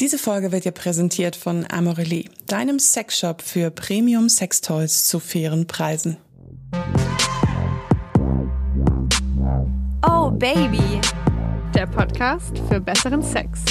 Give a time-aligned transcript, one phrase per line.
[0.00, 6.18] Diese Folge wird dir präsentiert von Amorelie, deinem Sexshop für Premium Sextoys zu fairen Preisen.
[10.08, 11.00] Oh Baby,
[11.74, 13.64] der Podcast für besseren Sex.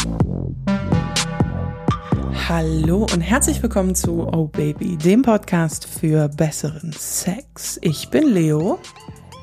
[2.50, 7.80] Hallo und herzlich willkommen zu Oh Baby, dem Podcast für besseren Sex.
[7.82, 8.80] Ich bin Leo.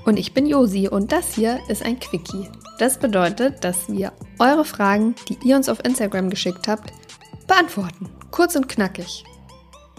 [0.05, 2.51] Und ich bin Josi und das hier ist ein Quickie.
[2.79, 6.93] Das bedeutet, dass wir eure Fragen, die ihr uns auf Instagram geschickt habt,
[7.47, 8.11] beantworten.
[8.33, 9.25] Kurz und knackig.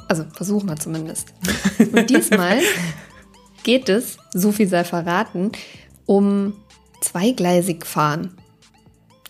[0.09, 1.33] Also versuchen wir zumindest.
[1.79, 2.59] Und diesmal
[3.63, 5.53] geht es, so viel sei verraten,
[6.05, 6.53] um
[6.99, 8.37] zweigleisig fahren.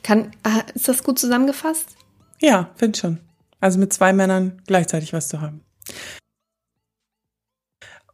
[0.01, 1.95] Kann, ah, ist das gut zusammengefasst?
[2.41, 3.19] Ja, finde schon.
[3.59, 5.63] Also mit zwei Männern gleichzeitig was zu haben.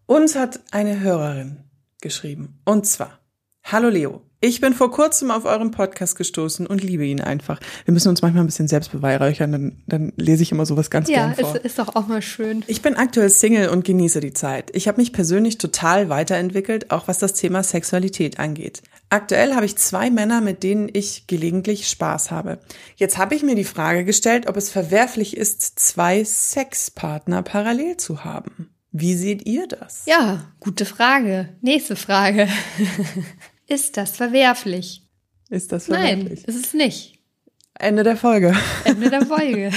[0.05, 1.63] Uns hat eine Hörerin
[2.01, 2.59] geschrieben.
[2.65, 3.19] Und zwar,
[3.63, 7.59] hallo Leo, ich bin vor kurzem auf euren Podcast gestoßen und liebe ihn einfach.
[7.85, 11.07] Wir müssen uns manchmal ein bisschen selbst beweihräuchern, dann, dann lese ich immer sowas ganz
[11.09, 11.49] ja, gern vor.
[11.49, 12.63] Ja, ist, ist doch auch mal schön.
[12.65, 14.71] Ich bin aktuell Single und genieße die Zeit.
[14.73, 18.81] Ich habe mich persönlich total weiterentwickelt, auch was das Thema Sexualität angeht.
[19.09, 22.59] Aktuell habe ich zwei Männer, mit denen ich gelegentlich Spaß habe.
[22.95, 28.23] Jetzt habe ich mir die Frage gestellt, ob es verwerflich ist, zwei Sexpartner parallel zu
[28.23, 28.71] haben.
[28.91, 30.03] Wie seht ihr das?
[30.05, 31.49] Ja, gute Frage.
[31.61, 32.47] Nächste Frage.
[33.71, 35.07] ist das verwerflich?
[35.49, 36.43] Ist das verwerflich?
[36.45, 37.19] Nein, ist es nicht.
[37.79, 38.53] Ende der Folge.
[38.83, 39.71] Ende der Folge.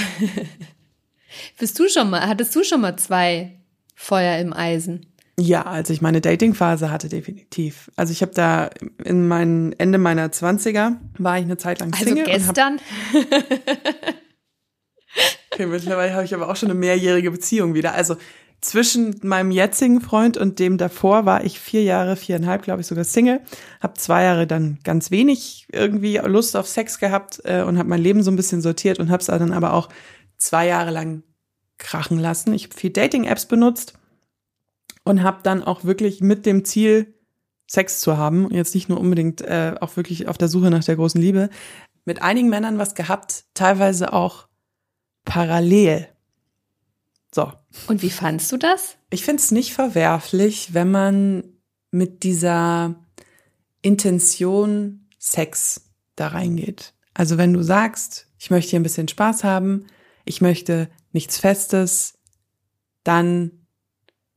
[1.57, 3.57] Bist du schon mal, hattest du schon mal zwei
[3.95, 5.05] Feuer im Eisen?
[5.39, 7.89] Ja, als ich meine Datingphase hatte, definitiv.
[7.95, 8.69] Also ich habe da
[9.03, 12.29] in meinem Ende meiner Zwanziger war ich eine Zeit lang also Single.
[12.29, 12.79] Also gestern?
[15.51, 17.93] okay, mittlerweile habe ich aber auch schon eine mehrjährige Beziehung wieder.
[17.93, 18.17] Also
[18.61, 23.03] zwischen meinem jetzigen Freund und dem davor war ich vier Jahre, viereinhalb, glaube ich, sogar
[23.03, 23.41] Single.
[23.79, 28.01] Hab zwei Jahre dann ganz wenig irgendwie Lust auf Sex gehabt äh, und habe mein
[28.01, 29.89] Leben so ein bisschen sortiert und habe es dann aber auch
[30.37, 31.23] zwei Jahre lang
[31.77, 32.53] krachen lassen.
[32.53, 33.93] Ich habe viel Dating-Apps benutzt
[35.03, 37.13] und habe dann auch wirklich mit dem Ziel,
[37.67, 40.95] Sex zu haben, jetzt nicht nur unbedingt äh, auch wirklich auf der Suche nach der
[40.95, 41.49] großen Liebe,
[42.05, 44.47] mit einigen Männern was gehabt, teilweise auch
[45.25, 46.07] parallel.
[47.35, 47.51] So.
[47.87, 48.95] Und wie fandst du das?
[49.09, 51.43] Ich finde es nicht verwerflich, wenn man
[51.91, 52.95] mit dieser
[53.81, 56.93] Intention Sex da reingeht.
[57.13, 59.87] Also wenn du sagst, ich möchte hier ein bisschen Spaß haben,
[60.23, 62.17] ich möchte nichts Festes,
[63.03, 63.67] dann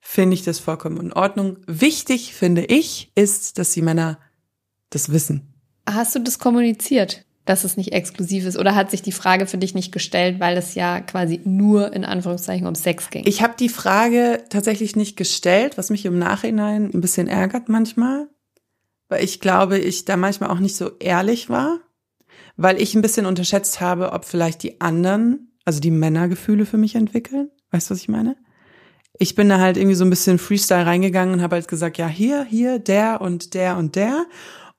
[0.00, 1.59] finde ich das vollkommen in Ordnung.
[1.69, 4.19] Wichtig, finde ich, ist, dass die Männer
[4.91, 5.54] das wissen.
[5.88, 7.25] Hast du das kommuniziert?
[7.48, 8.59] Dass es nicht exklusiv ist?
[8.59, 12.04] Oder hat sich die Frage für dich nicht gestellt, weil es ja quasi nur in
[12.04, 13.25] Anführungszeichen um Sex ging?
[13.26, 18.28] Ich habe die Frage tatsächlich nicht gestellt, was mich im Nachhinein ein bisschen ärgert manchmal,
[19.09, 21.78] weil ich glaube, ich da manchmal auch nicht so ehrlich war,
[22.56, 26.97] weil ich ein bisschen unterschätzt habe, ob vielleicht die anderen, also die Männergefühle für mich
[26.97, 27.50] entwickeln.
[27.70, 28.36] Weißt du, was ich meine?
[29.19, 32.09] Ich bin da halt irgendwie so ein bisschen Freestyle reingegangen und habe halt gesagt, ja,
[32.09, 34.26] hier, hier, der und der und der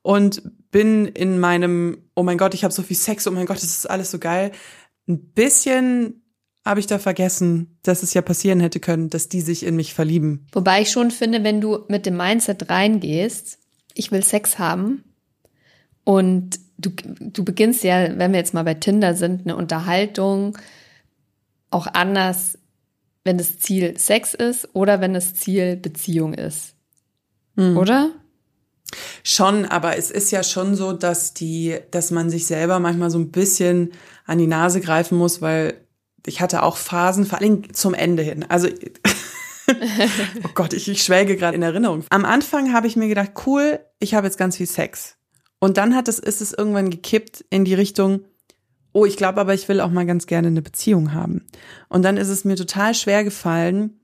[0.02, 3.56] und bin in meinem, oh mein Gott, ich habe so viel Sex, oh mein Gott,
[3.56, 4.52] das ist alles so geil.
[5.08, 6.22] Ein bisschen
[6.64, 9.94] habe ich da vergessen, dass es ja passieren hätte können, dass die sich in mich
[9.94, 10.46] verlieben.
[10.52, 13.58] Wobei ich schon finde, wenn du mit dem Mindset reingehst,
[13.94, 15.04] ich will Sex haben
[16.04, 20.56] und du, du beginnst ja, wenn wir jetzt mal bei Tinder sind, eine Unterhaltung
[21.70, 22.58] auch anders,
[23.24, 26.74] wenn das Ziel Sex ist oder wenn das Ziel Beziehung ist.
[27.54, 27.76] Mhm.
[27.76, 28.10] Oder?
[29.22, 33.18] Schon, aber es ist ja schon so, dass die, dass man sich selber manchmal so
[33.18, 33.92] ein bisschen
[34.26, 35.74] an die Nase greifen muss, weil
[36.26, 38.44] ich hatte auch Phasen, vor allem zum Ende hin.
[38.48, 38.68] Also,
[40.44, 42.04] oh Gott, ich, ich schwelge gerade in Erinnerung.
[42.10, 45.16] Am Anfang habe ich mir gedacht, cool, ich habe jetzt ganz viel Sex.
[45.58, 48.24] Und dann hat es, ist es irgendwann gekippt in die Richtung,
[48.92, 51.46] oh, ich glaube aber, ich will auch mal ganz gerne eine Beziehung haben.
[51.88, 53.99] Und dann ist es mir total schwer gefallen,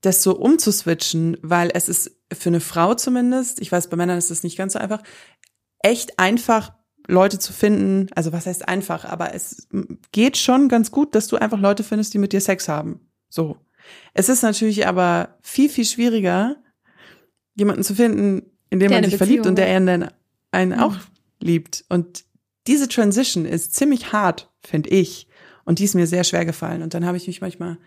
[0.00, 4.30] das so umzuswitchen, weil es ist für eine Frau zumindest, ich weiß, bei Männern ist
[4.30, 5.02] das nicht ganz so einfach,
[5.80, 6.72] echt einfach
[7.06, 9.68] Leute zu finden, also was heißt einfach, aber es
[10.12, 13.00] geht schon ganz gut, dass du einfach Leute findest, die mit dir Sex haben.
[13.28, 13.56] So.
[14.14, 16.56] Es ist natürlich aber viel, viel schwieriger,
[17.54, 20.08] jemanden zu finden, in dem man sich verliebt und der einen,
[20.52, 20.78] einen mhm.
[20.78, 20.96] auch
[21.40, 21.84] liebt.
[21.88, 22.24] Und
[22.66, 25.26] diese Transition ist ziemlich hart, finde ich.
[25.64, 26.82] Und die ist mir sehr schwer gefallen.
[26.82, 27.78] Und dann habe ich mich manchmal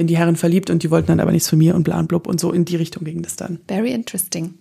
[0.00, 2.08] in die Herren verliebt und die wollten dann aber nichts von mir und bla und
[2.08, 3.60] blub und so in die Richtung ging das dann.
[3.68, 4.54] Very interesting.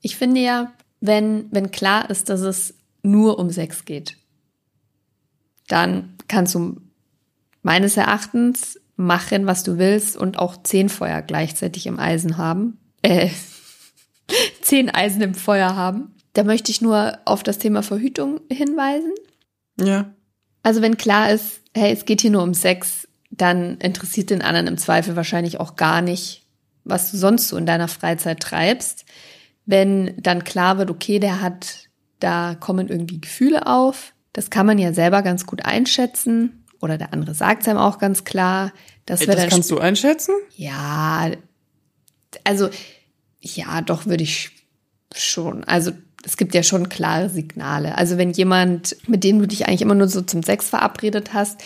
[0.00, 4.16] Ich finde ja, wenn, wenn klar ist, dass es nur um Sex geht,
[5.68, 6.80] dann kannst du
[7.62, 12.78] meines Erachtens machen, was du willst und auch zehn Feuer gleichzeitig im Eisen haben.
[13.02, 13.28] Äh,
[14.62, 16.14] zehn Eisen im Feuer haben.
[16.32, 19.12] Da möchte ich nur auf das Thema Verhütung hinweisen.
[19.78, 20.14] Ja.
[20.62, 24.66] Also wenn klar ist, hey, es geht hier nur um Sex, dann interessiert den anderen
[24.66, 26.44] im Zweifel wahrscheinlich auch gar nicht,
[26.84, 29.04] was du sonst so in deiner Freizeit treibst.
[29.66, 31.88] Wenn dann klar wird, okay, der hat,
[32.18, 37.12] da kommen irgendwie Gefühle auf, das kann man ja selber ganz gut einschätzen oder der
[37.12, 38.72] andere sagt es einem auch ganz klar.
[39.06, 40.34] Dass wir das dann kannst du einschätzen?
[40.56, 41.30] Ja,
[42.44, 42.70] also
[43.40, 44.50] ja, doch würde ich
[45.14, 45.64] schon.
[45.64, 45.92] Also
[46.24, 47.96] es gibt ja schon klare Signale.
[47.96, 51.60] Also wenn jemand, mit dem du dich eigentlich immer nur so zum Sex verabredet hast,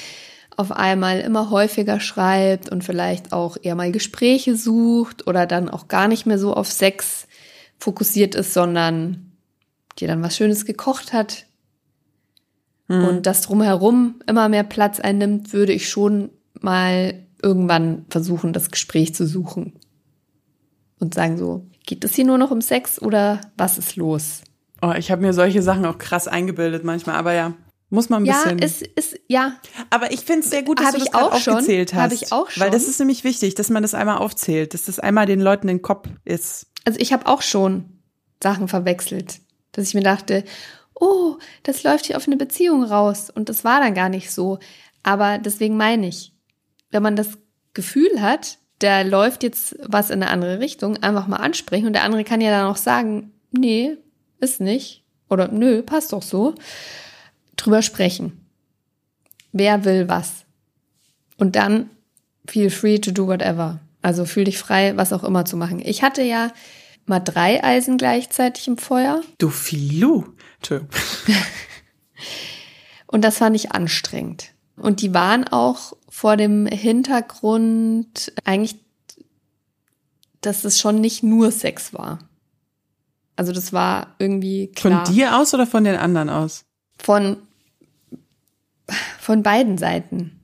[0.56, 5.88] auf einmal immer häufiger schreibt und vielleicht auch eher mal Gespräche sucht oder dann auch
[5.88, 7.26] gar nicht mehr so auf Sex
[7.78, 9.32] fokussiert ist, sondern
[9.98, 11.46] dir dann was Schönes gekocht hat
[12.88, 13.04] mhm.
[13.04, 16.30] und das drumherum immer mehr Platz einnimmt, würde ich schon
[16.60, 19.74] mal irgendwann versuchen, das Gespräch zu suchen
[20.98, 24.42] und sagen so, geht es hier nur noch um Sex oder was ist los?
[24.82, 27.54] Oh, ich habe mir solche Sachen auch krass eingebildet manchmal, aber ja,
[27.94, 28.58] muss man ein ja, bisschen.
[28.58, 29.54] Ja, ist, ist, ja.
[29.90, 32.04] Aber ich finde es sehr gut, dass hab du das auch aufgezählt schon, hast.
[32.04, 32.62] Habe ich auch schon.
[32.62, 35.68] Weil das ist nämlich wichtig, dass man das einmal aufzählt, dass das einmal den Leuten
[35.68, 36.66] in den Kopf ist.
[36.84, 38.00] Also ich habe auch schon
[38.42, 39.40] Sachen verwechselt,
[39.72, 40.44] dass ich mir dachte,
[40.94, 44.58] oh, das läuft hier auf eine Beziehung raus und das war dann gar nicht so.
[45.02, 46.32] Aber deswegen meine ich,
[46.90, 47.38] wenn man das
[47.72, 52.04] Gefühl hat, da läuft jetzt was in eine andere Richtung, einfach mal ansprechen und der
[52.04, 53.96] andere kann ja dann auch sagen, nee,
[54.40, 56.54] ist nicht oder nö, passt doch so.
[57.56, 58.46] Drüber sprechen.
[59.52, 60.44] Wer will was?
[61.36, 61.90] Und dann
[62.46, 63.80] feel free to do whatever.
[64.02, 65.80] Also fühl dich frei, was auch immer zu machen.
[65.84, 66.52] Ich hatte ja
[67.06, 69.22] mal drei Eisen gleichzeitig im Feuer.
[69.38, 70.24] Du Filu.
[73.06, 74.52] Und das fand ich anstrengend.
[74.76, 78.76] Und die waren auch vor dem Hintergrund eigentlich,
[80.40, 82.18] dass es schon nicht nur Sex war.
[83.36, 85.06] Also das war irgendwie klar.
[85.06, 86.64] Von dir aus oder von den anderen aus?
[87.04, 87.36] Von,
[89.18, 90.40] von beiden Seiten.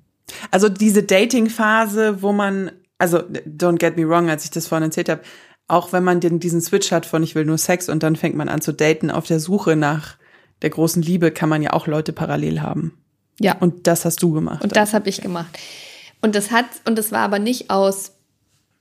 [0.50, 5.08] Also diese Dating-Phase, wo man, also don't get me wrong, als ich das vorhin erzählt
[5.08, 5.22] habe,
[5.68, 8.36] auch wenn man den, diesen Switch hat von ich will nur Sex und dann fängt
[8.36, 10.16] man an zu daten auf der Suche nach
[10.62, 12.98] der großen Liebe, kann man ja auch Leute parallel haben.
[13.38, 13.56] Ja.
[13.58, 14.62] Und das hast du gemacht.
[14.62, 15.58] Und das habe ich gemacht.
[16.20, 18.12] Und das hat, und das war aber nicht aus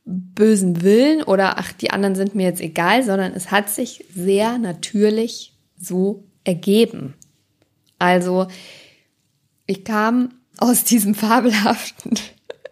[0.04, 4.58] bösen Willen oder ach, die anderen sind mir jetzt egal, sondern es hat sich sehr
[4.58, 7.14] natürlich so ergeben.
[8.00, 8.48] Also,
[9.66, 12.13] ich kam aus diesem fabelhaften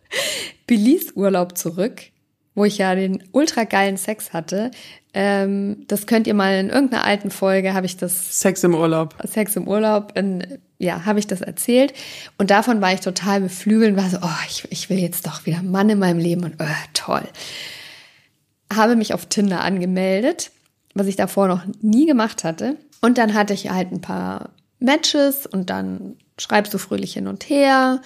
[0.67, 2.11] Belize-Urlaub zurück
[2.57, 4.71] wo ich ja den ultra geilen Sex hatte.
[5.13, 8.39] Ähm, das könnt ihr mal in irgendeiner alten Folge, habe ich das.
[8.39, 9.13] Sex im Urlaub.
[9.25, 11.93] Sex im Urlaub, in, ja, habe ich das erzählt.
[12.39, 15.45] Und davon war ich total beflügelt und war so, oh, ich, ich will jetzt doch
[15.45, 16.65] wieder Mann in meinem Leben und oh,
[16.95, 17.21] toll.
[18.73, 20.49] Habe mich auf Tinder angemeldet,
[20.95, 22.77] was ich davor noch nie gemacht hatte.
[23.01, 27.49] Und dann hatte ich halt ein paar Matches und dann schreibst du fröhlich hin und
[27.49, 28.01] her.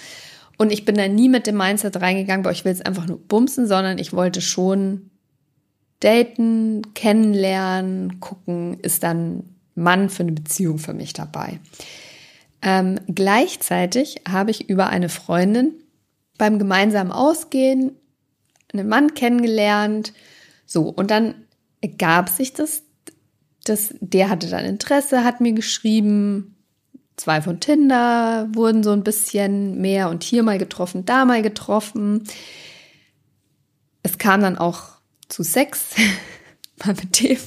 [0.58, 3.20] Und ich bin da nie mit dem Mindset reingegangen, weil ich will es einfach nur
[3.20, 5.10] bumsen, sondern ich wollte schon
[6.00, 9.44] daten, kennenlernen, gucken, ist dann
[9.76, 11.60] Mann für eine Beziehung für mich dabei.
[12.62, 15.74] Ähm, gleichzeitig habe ich über eine Freundin
[16.38, 17.96] beim gemeinsamen Ausgehen
[18.74, 20.14] einen Mann kennengelernt.
[20.66, 21.36] So, und dann
[21.82, 22.84] ergab sich das,
[23.66, 26.56] dass der hatte dann Interesse, hat mir geschrieben,
[27.18, 32.24] zwei von Tinder wurden so ein bisschen mehr und hier mal getroffen, da mal getroffen.
[34.04, 34.84] Es kam dann auch
[35.30, 35.90] zu Sex,
[36.86, 37.38] mal mit dem.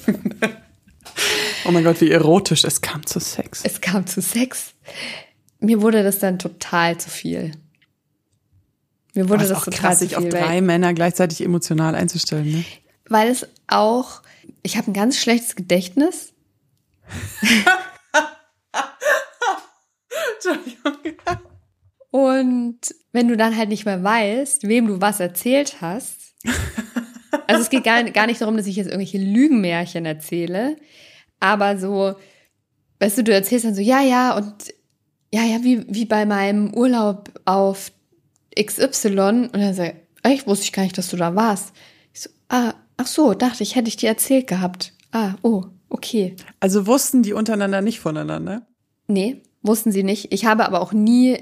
[1.64, 3.62] Oh mein Gott, wie erotisch, es kam zu Sex.
[3.64, 4.74] Es kam zu Sex.
[5.60, 7.52] Mir wurde das dann total zu viel.
[9.14, 10.08] Mir wurde das, das total krass, zu viel.
[10.08, 12.64] sich auf drei Männer gleichzeitig emotional einzustellen, ne?
[13.08, 14.22] Weil es auch,
[14.62, 16.32] ich habe ein ganz schlechtes Gedächtnis.
[20.44, 21.16] Entschuldigung.
[22.10, 22.78] Und
[23.12, 26.36] wenn du dann halt nicht mehr weißt, wem du was erzählt hast,
[27.48, 30.76] also es geht gar, gar nicht darum, dass ich jetzt irgendwelche Lügenmärchen erzähle,
[31.40, 32.14] aber so,
[33.00, 34.72] weißt du, du erzählst dann so, ja, ja, und
[35.32, 37.90] ja, ja, wie, wie bei meinem Urlaub auf
[38.56, 39.18] XY.
[39.18, 41.72] Und dann sag ich, ich wusste ich gar nicht, dass du da warst.
[42.12, 44.92] Ich so, ah, ach so, dachte ich, hätte ich dir erzählt gehabt.
[45.10, 46.36] Ah, oh, okay.
[46.60, 48.68] Also wussten die untereinander nicht voneinander?
[49.08, 50.32] Nee wussten sie nicht.
[50.32, 51.38] Ich habe aber auch nie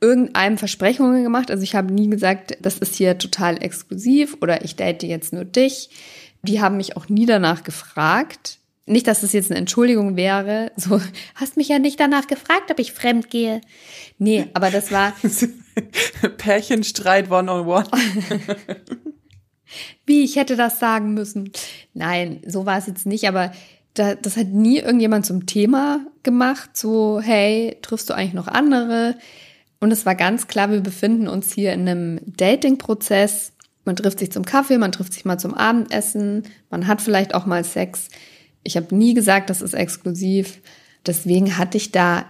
[0.00, 1.50] irgendeinem Versprechungen gemacht.
[1.50, 5.44] Also ich habe nie gesagt, das ist hier total exklusiv oder ich date jetzt nur
[5.44, 5.90] dich.
[6.42, 8.58] Die haben mich auch nie danach gefragt.
[8.86, 10.70] Nicht, dass es jetzt eine Entschuldigung wäre.
[10.76, 11.00] So,
[11.34, 13.60] hast mich ja nicht danach gefragt, ob ich fremd gehe.
[14.18, 15.14] Nee, aber das war.
[16.36, 17.88] Pärchenstreit one on one.
[20.06, 21.50] Wie, ich hätte das sagen müssen.
[21.94, 23.52] Nein, so war es jetzt nicht, aber
[23.94, 29.16] da, das hat nie irgendjemand zum Thema gemacht, so, hey, triffst du eigentlich noch andere?
[29.80, 33.52] Und es war ganz klar, wir befinden uns hier in einem Dating-Prozess.
[33.84, 37.46] Man trifft sich zum Kaffee, man trifft sich mal zum Abendessen, man hat vielleicht auch
[37.46, 38.08] mal Sex.
[38.62, 40.60] Ich habe nie gesagt, das ist exklusiv.
[41.06, 42.24] Deswegen hatte ich da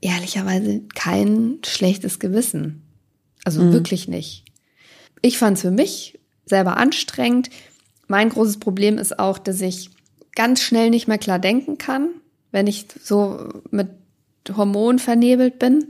[0.00, 2.82] ehrlicherweise kein schlechtes Gewissen.
[3.44, 3.72] Also mhm.
[3.72, 4.44] wirklich nicht.
[5.22, 7.50] Ich fand es für mich selber anstrengend.
[8.08, 9.90] Mein großes Problem ist auch, dass ich
[10.34, 12.08] ganz schnell nicht mehr klar denken kann,
[12.50, 13.88] wenn ich so mit
[14.56, 15.88] Hormonen vernebelt bin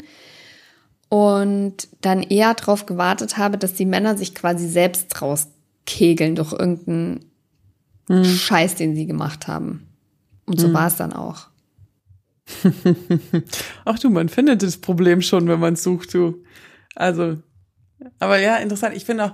[1.09, 7.25] und dann eher darauf gewartet habe, dass die Männer sich quasi selbst rauskegeln durch irgendeinen
[8.09, 8.25] mhm.
[8.25, 9.87] Scheiß, den sie gemacht haben.
[10.47, 10.75] Und so mhm.
[10.75, 11.49] war es dann auch.
[13.85, 16.43] Ach du, man findet das Problem schon, wenn man sucht, du.
[16.95, 17.39] Also,
[18.19, 18.97] aber ja, interessant.
[18.97, 19.33] Ich finde auch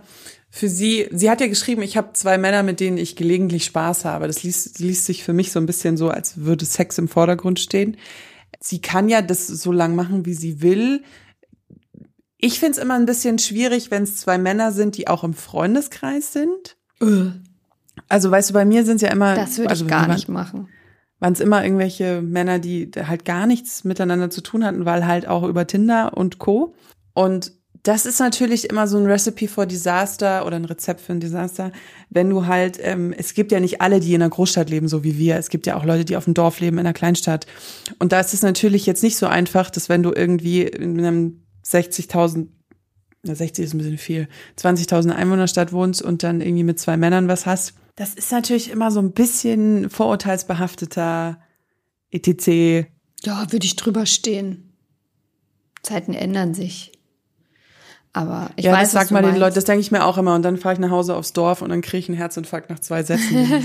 [0.51, 4.05] für sie, sie hat ja geschrieben, ich habe zwei Männer, mit denen ich gelegentlich Spaß
[4.05, 4.27] habe.
[4.27, 7.61] Das liest, liest sich für mich so ein bisschen so, als würde Sex im Vordergrund
[7.61, 7.97] stehen.
[8.61, 11.03] Sie kann ja das so lang machen, wie sie will.
[12.39, 15.35] Ich finde es immer ein bisschen schwierig, wenn es zwei Männer sind, die auch im
[15.35, 16.77] Freundeskreis sind.
[18.09, 19.35] Also weißt du, bei mir sind es ja immer.
[19.35, 20.69] Das würde also, ich gar nicht machen
[21.19, 25.27] waren es immer irgendwelche Männer, die halt gar nichts miteinander zu tun hatten, weil halt
[25.27, 26.75] auch über Tinder und Co.
[27.15, 27.53] Und
[27.87, 31.71] das ist natürlich immer so ein Recipe for Disaster oder ein Rezept für ein Desaster,
[32.11, 35.05] wenn du halt, ähm, es gibt ja nicht alle, die in einer Großstadt leben, so
[35.05, 35.37] wie wir.
[35.37, 37.47] Es gibt ja auch Leute, die auf dem Dorf leben, in einer Kleinstadt.
[38.01, 41.47] Und da ist es natürlich jetzt nicht so einfach, dass wenn du irgendwie in einem
[41.65, 42.49] 60.000
[43.23, 47.45] 60 ist ein bisschen viel, 20.000 Einwohnerstadt wohnst und dann irgendwie mit zwei Männern was
[47.45, 51.41] hast, das ist natürlich immer so ein bisschen vorurteilsbehafteter
[52.11, 52.87] etc.
[53.25, 54.77] Ja, würde ich drüber stehen.
[55.83, 56.96] Zeiten ändern sich.
[58.17, 60.35] Aber ich ja, weiß, das sag mal den Leuten, das denke ich mir auch immer.
[60.35, 62.79] Und dann fahre ich nach Hause aufs Dorf und dann kriege ich einen Herzinfarkt nach
[62.79, 63.47] zwei Sätzen.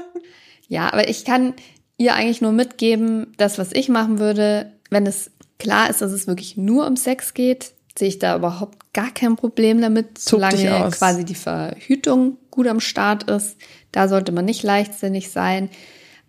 [0.68, 1.54] ja, aber ich kann
[1.96, 6.26] ihr eigentlich nur mitgeben, das, was ich machen würde, wenn es klar ist, dass es
[6.26, 11.24] wirklich nur um Sex geht, sehe ich da überhaupt gar kein Problem damit, solange quasi
[11.24, 13.58] die Verhütung gut am Start ist.
[13.92, 15.70] Da sollte man nicht leichtsinnig sein.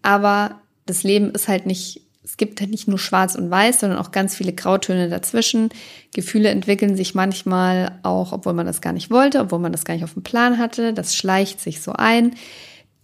[0.03, 3.97] Aber das Leben ist halt nicht, es gibt halt nicht nur schwarz und weiß, sondern
[3.97, 5.69] auch ganz viele Grautöne dazwischen.
[6.13, 9.95] Gefühle entwickeln sich manchmal auch, obwohl man das gar nicht wollte, obwohl man das gar
[9.95, 10.93] nicht auf dem Plan hatte.
[10.93, 12.35] Das schleicht sich so ein.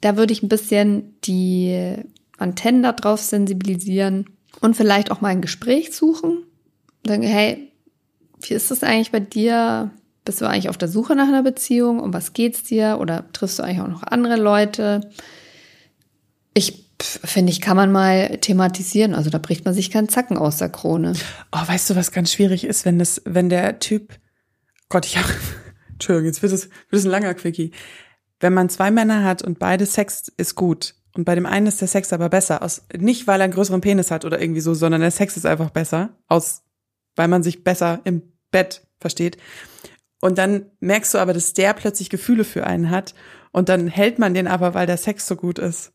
[0.01, 1.95] Da würde ich ein bisschen die
[2.37, 4.27] Antennen darauf sensibilisieren
[4.61, 6.43] und vielleicht auch mal ein Gespräch suchen.
[7.05, 7.71] Sagen, hey,
[8.41, 9.89] wie ist das eigentlich bei dir?
[10.25, 11.99] Bist du eigentlich auf der Suche nach einer Beziehung?
[11.99, 12.97] Um was geht's dir?
[12.99, 15.09] Oder triffst du eigentlich auch noch andere Leute?
[16.53, 19.13] Ich finde ich, kann man mal thematisieren.
[19.13, 21.13] Also da bricht man sich keinen Zacken aus der Krone.
[21.51, 24.13] Oh, weißt du, was ganz schwierig ist, wenn das, wenn der Typ,
[24.89, 25.29] Gott, ich habe,
[25.93, 27.71] Entschuldigung, jetzt wird es, wird es ein langer Quickie.
[28.39, 31.81] Wenn man zwei Männer hat und beide Sex ist gut und bei dem einen ist
[31.81, 34.73] der Sex aber besser, aus, nicht weil er einen größeren Penis hat oder irgendwie so,
[34.73, 36.63] sondern der Sex ist einfach besser, aus
[37.15, 39.37] weil man sich besser im Bett versteht.
[40.21, 43.13] Und dann merkst du aber, dass der plötzlich Gefühle für einen hat
[43.51, 45.93] und dann hält man den aber, weil der Sex so gut ist.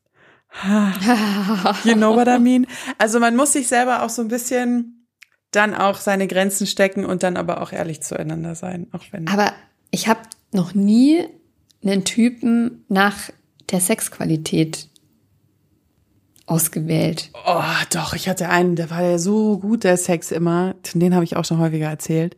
[1.85, 2.67] You know what I mean?
[2.99, 5.07] Also man muss sich selber auch so ein bisschen
[5.51, 9.29] dann auch seine Grenzen stecken und dann aber auch ehrlich zueinander sein, auch wenn.
[9.29, 9.53] Aber
[9.91, 10.21] ich habe
[10.53, 11.27] noch nie
[11.85, 13.31] einen Typen nach
[13.71, 14.89] der Sexqualität
[16.47, 17.31] ausgewählt.
[17.47, 20.75] Oh, doch, ich hatte einen, der war ja so gut, der Sex immer.
[20.95, 22.37] Den habe ich auch schon häufiger erzählt.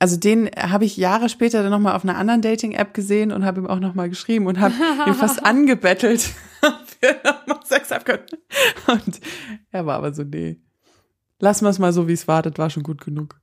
[0.00, 3.60] Also den habe ich Jahre später dann nochmal auf einer anderen Dating-App gesehen und habe
[3.60, 4.74] ihm auch nochmal geschrieben und habe
[5.06, 6.30] ihn fast angebettelt,
[6.62, 8.26] ob wir nochmal Sex haben können.
[8.86, 9.20] Und
[9.72, 10.60] er war aber so, nee.
[11.40, 13.40] Lassen wir es mal so, wie es war, das war schon gut genug.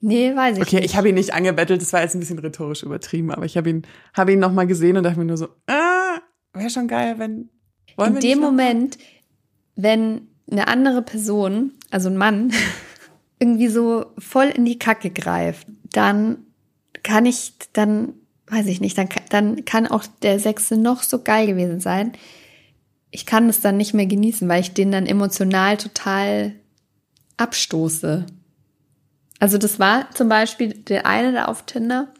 [0.00, 0.84] Nee, weiß ich okay, nicht.
[0.84, 3.56] Okay, ich habe ihn nicht angebettelt, das war jetzt ein bisschen rhetorisch übertrieben, aber ich
[3.56, 3.82] habe ihn,
[4.14, 6.18] habe ihn nochmal gesehen und dachte mir nur so, ah,
[6.52, 7.50] wäre schon geil, wenn
[7.96, 8.96] wollen in dem Moment,
[9.74, 12.52] wenn eine andere Person, also ein Mann,
[13.38, 16.38] irgendwie so voll in die Kacke greift, dann
[17.02, 18.14] kann ich, dann
[18.48, 22.12] weiß ich nicht, dann, dann kann auch der Sechste noch so geil gewesen sein.
[23.10, 26.54] Ich kann es dann nicht mehr genießen, weil ich den dann emotional total
[27.36, 28.26] abstoße.
[29.38, 32.12] Also das war zum Beispiel der eine da auf Tinder,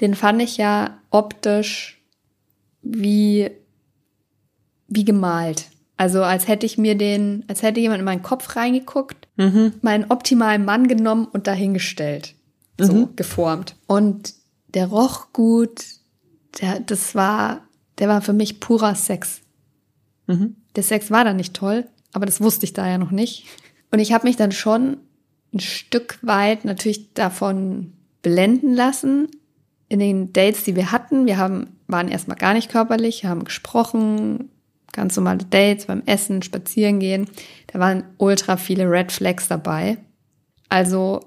[0.00, 2.00] den fand ich ja optisch
[2.82, 3.50] wie
[4.88, 5.66] wie gemalt.
[5.96, 9.74] Also als hätte ich mir den, als hätte jemand in meinen Kopf reingeguckt, mhm.
[9.82, 12.34] meinen optimalen Mann genommen und dahingestellt.
[12.78, 13.16] So mhm.
[13.16, 13.76] geformt.
[13.86, 14.34] Und
[14.68, 15.84] der roch gut,
[16.60, 17.62] der, das war,
[17.98, 19.40] der war für mich purer Sex.
[20.26, 20.56] Mhm.
[20.76, 23.46] Der Sex war dann nicht toll, aber das wusste ich da ja noch nicht.
[23.90, 24.96] Und ich habe mich dann schon
[25.52, 29.28] ein Stück weit natürlich davon blenden lassen
[29.88, 31.26] in den Dates, die wir hatten.
[31.26, 34.50] Wir haben, waren erstmal gar nicht körperlich, haben gesprochen,
[34.94, 37.28] ganz normale Dates, beim Essen, Spazieren gehen.
[37.66, 39.98] Da waren ultra viele Red Flags dabei.
[40.70, 41.20] Also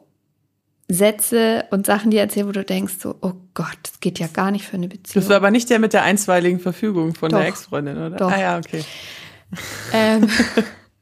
[0.90, 4.28] Sätze und Sachen, die er erzählt, wo du denkst so, oh Gott, das geht ja
[4.28, 5.22] gar nicht für eine Beziehung.
[5.22, 7.40] Das war aber nicht der mit der einstweiligen Verfügung von Doch.
[7.40, 8.18] der Ex-Freundin, oder?
[8.18, 8.32] Doch.
[8.32, 8.84] Ah ja, okay.
[9.94, 10.30] ähm,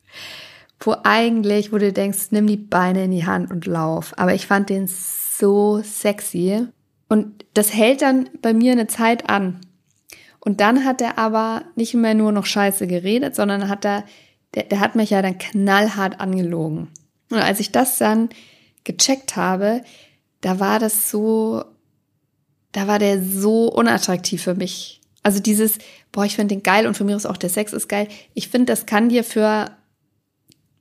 [0.80, 4.14] wo eigentlich, wo du denkst, nimm die Beine in die Hand und lauf.
[4.18, 6.68] Aber ich fand den so sexy.
[7.08, 9.62] Und das hält dann bei mir eine Zeit an.
[10.46, 14.06] Und dann hat er aber nicht mehr nur noch scheiße geredet, sondern hat er,
[14.54, 16.88] der, der hat mich ja dann knallhart angelogen.
[17.30, 18.30] Und als ich das dann
[18.84, 19.82] gecheckt habe,
[20.42, 21.66] da war das so,
[22.72, 25.02] da war der so unattraktiv für mich.
[25.24, 25.80] Also dieses,
[26.12, 28.08] boah, ich finde den geil und von mir aus auch der Sex ist geil.
[28.36, 29.72] Ich finde, das kann dir für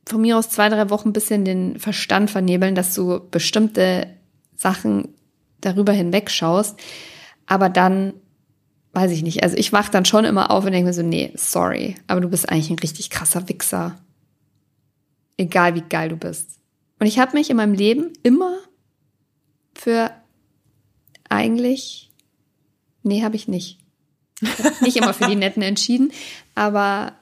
[0.06, 4.06] von mir aus zwei, drei Wochen ein bisschen den Verstand vernebeln, dass du bestimmte
[4.54, 5.14] Sachen
[5.61, 6.78] darüber hinwegschaust.
[7.47, 8.14] Aber dann,
[8.95, 11.33] weiß ich nicht, also ich wach dann schon immer auf und denke mir so, nee,
[11.37, 13.99] sorry, aber du bist eigentlich ein richtig krasser Wichser.
[15.37, 16.59] Egal wie geil du bist.
[17.01, 18.57] Und ich habe mich in meinem Leben immer
[19.75, 20.11] für
[21.29, 22.11] eigentlich,
[23.03, 23.79] nee, habe ich nicht.
[24.41, 26.13] Ich hab nicht immer für die Netten entschieden,
[26.55, 27.15] aber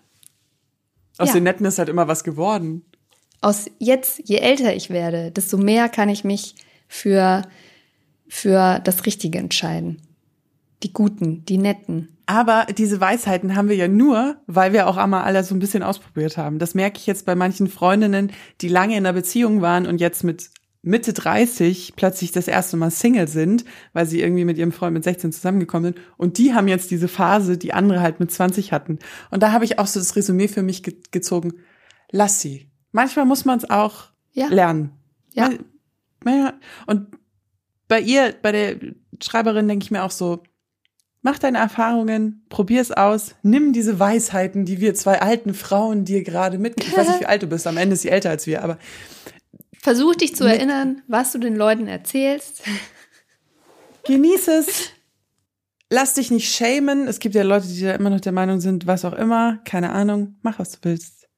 [1.19, 1.35] Aus Ja.
[1.35, 2.85] den Netten ist halt immer was geworden.
[3.41, 6.55] aus jetzt, je älter ich werde, desto mehr kann ich mich
[6.89, 7.43] für,
[8.29, 10.01] für das Richtige entscheiden.
[10.83, 12.17] Die Guten, die Netten.
[12.27, 15.83] Aber diese Weisheiten haben wir ja nur, weil wir auch einmal alle so ein bisschen
[15.83, 16.59] ausprobiert haben.
[16.59, 20.25] Das merke ich jetzt bei manchen Freundinnen, die lange in einer Beziehung waren und jetzt
[20.25, 20.51] mit
[20.83, 25.05] Mitte 30 plötzlich das erste Mal Single sind, weil sie irgendwie mit ihrem Freund mit
[25.05, 26.05] 16 zusammengekommen sind.
[26.17, 28.99] Und die haben jetzt diese Phase, die andere halt mit 20 hatten.
[29.31, 31.55] Und da habe ich auch so das Resümee für mich ge gezogen.
[32.11, 32.69] Lass sie.
[32.91, 34.49] Manchmal muss man es auch Ja.
[34.49, 34.91] lernen.
[35.35, 35.51] Ja.
[36.87, 37.07] Und
[37.89, 38.77] bei ihr, bei der
[39.23, 40.43] Schreiberin denke ich mir auch so,
[41.23, 46.23] mach deine Erfahrungen, probier es aus, nimm diese Weisheiten, die wir zwei alten Frauen dir
[46.23, 48.47] gerade mit, ich weiß nicht, wie alt du bist, am Ende ist sie älter als
[48.47, 48.79] wir, aber
[49.81, 52.63] Versuch dich zu erinnern, was du den Leuten erzählst.
[54.05, 54.91] genieß es.
[55.91, 57.09] Lass dich nicht schämen.
[57.09, 59.91] Es gibt ja Leute, die da immer noch der Meinung sind, was auch immer, keine
[59.91, 61.29] Ahnung, mach was du willst.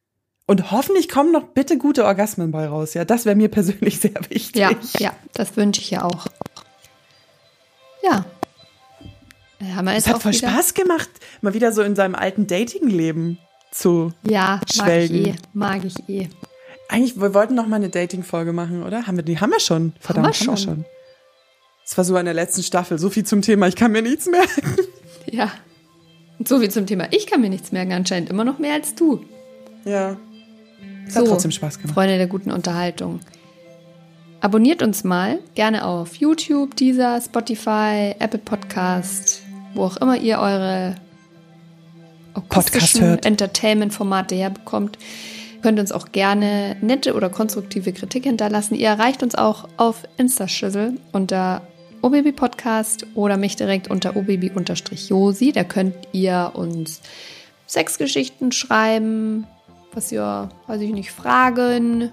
[0.47, 2.93] Und hoffentlich kommen noch bitte gute Orgasmen bei raus.
[2.95, 4.57] Ja, das wäre mir persönlich sehr wichtig.
[4.57, 6.27] Ja, ja, das wünsche ich ja auch.
[8.03, 8.27] Ja.
[9.75, 11.09] Haben wir Es hat voll wieder, Spaß gemacht,
[11.41, 13.39] mal wieder so in seinem alten Dating-Leben
[13.71, 14.13] zu.
[14.29, 15.27] Ja, mag ich Schwelgen.
[15.27, 16.29] eh, mag ich eh.
[16.89, 19.07] Eigentlich, wir wollten noch mal eine Dating-Folge machen, oder?
[19.07, 19.41] Haben wir die?
[19.41, 19.93] Haben wir schon.
[20.01, 20.77] Verdammt, wir haben wir schon.
[20.77, 20.85] schon.
[21.85, 22.99] Das war so in der letzten Staffel.
[22.99, 23.69] So viel zum Thema.
[23.69, 24.77] Ich kann mir nichts merken.
[25.31, 25.51] Ja.
[26.39, 27.07] Und so viel zum Thema.
[27.11, 29.25] Ich kann mir nichts merken, anscheinend immer noch mehr als du.
[29.87, 30.17] Ja.
[31.09, 31.95] Es hat trotzdem Spaß gemacht.
[31.95, 33.21] Freunde der guten Unterhaltung.
[34.41, 39.43] Abonniert uns mal gerne auf YouTube, Deezer, Spotify, Apple Podcast,
[39.75, 40.97] wo auch immer ihr eure
[42.49, 43.27] Podcast hört.
[43.27, 44.99] Entertainment-Formate herbekommt.
[45.57, 48.75] Ihr könnt uns auch gerne nette oder konstruktive Kritik hinterlassen.
[48.75, 51.63] Ihr erreicht uns auch auf Instaschüssel unter
[52.03, 55.53] OBB Podcast oder mich direkt unter OBB-Josi.
[55.53, 57.01] Da könnt ihr uns
[57.67, 59.47] Sexgeschichten schreiben,
[59.95, 62.13] was ihr, weiß ich nicht, fragen,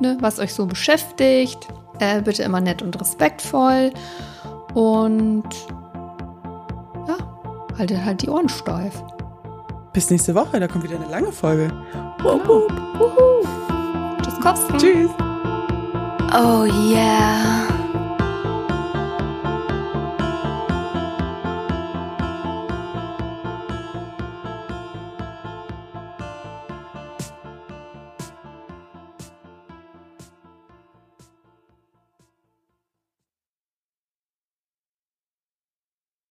[0.00, 1.58] ne, was euch so beschäftigt.
[2.00, 3.92] Äh, bitte immer nett und respektvoll.
[4.74, 5.44] Und
[7.80, 9.02] haltet halt die Ohren steif.
[9.92, 10.60] Bis nächste Woche.
[10.60, 11.72] Da kommt wieder eine lange Folge.
[12.22, 12.68] Wuhu.
[14.22, 14.60] Tschüss.
[14.78, 15.10] Tschüss.
[16.32, 17.69] Oh yeah.